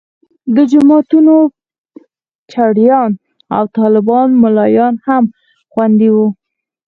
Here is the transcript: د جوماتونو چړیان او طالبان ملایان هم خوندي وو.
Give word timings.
د 0.55 0.57
جوماتونو 0.71 1.35
چړیان 2.51 3.11
او 3.55 3.63
طالبان 3.79 4.27
ملایان 4.43 4.95
هم 5.07 5.23
خوندي 5.71 6.09
وو. 6.15 6.27